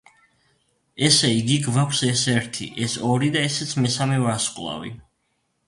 ესე 1.09 1.29
იგი 1.39 1.57
გვაქვს 1.65 2.01
ეს 2.09 2.25
ერთი, 2.35 2.69
ეს 2.87 2.97
ორი, 3.11 3.31
და 3.37 3.47
ესეც 3.51 3.77
მესამე 3.85 4.21
ვარსკვლავი. 4.27 4.95